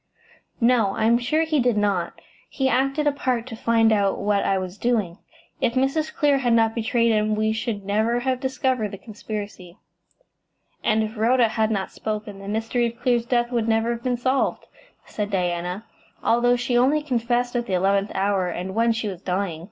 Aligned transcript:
"No; 0.59 0.95
I 0.95 1.05
am 1.05 1.19
sure 1.19 1.43
he 1.43 1.59
did 1.59 1.77
not. 1.77 2.19
He 2.49 2.67
acted 2.67 3.05
a 3.05 3.11
part 3.11 3.45
to 3.45 3.55
find 3.55 3.91
out 3.93 4.17
what 4.17 4.43
I 4.43 4.57
was 4.57 4.79
doing. 4.79 5.19
If 5.61 5.73
Mrs. 5.75 6.11
Clear 6.11 6.39
had 6.39 6.53
not 6.53 6.73
betrayed 6.73 7.11
him 7.11 7.35
we 7.35 7.51
should 7.51 7.85
never 7.85 8.21
have 8.21 8.39
discovered 8.39 8.89
the 8.89 8.97
conspiracy." 8.97 9.77
"And 10.83 11.03
if 11.03 11.15
Rhoda 11.17 11.49
had 11.49 11.69
not 11.69 11.91
spoken, 11.91 12.39
the 12.39 12.47
mystery 12.47 12.87
of 12.87 12.99
Clear's 12.99 13.27
death 13.27 13.51
would 13.51 13.67
never 13.67 13.91
have 13.91 14.01
been 14.01 14.17
solved," 14.17 14.65
said 15.05 15.29
Diana, 15.29 15.85
"although 16.23 16.55
she 16.55 16.75
only 16.75 17.03
confessed 17.03 17.55
at 17.55 17.67
the 17.67 17.73
eleventh 17.73 18.09
hour, 18.15 18.47
and 18.49 18.73
when 18.73 18.93
she 18.93 19.07
was 19.07 19.21
dying." 19.21 19.59